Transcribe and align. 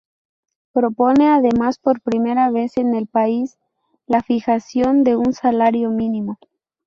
Propone 0.73 1.27
además, 1.27 1.77
por 1.77 2.01
primera 2.01 2.49
vez 2.49 2.77
en 2.77 2.95
el 2.95 3.05
país 3.05 3.59
la 4.07 4.23
fijación 4.23 5.03
de 5.03 5.15
un 5.15 5.31
salario 5.33 5.91
mínimo. 5.91 6.39